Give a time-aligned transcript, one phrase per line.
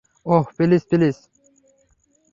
[0.25, 1.17] Oh, please please!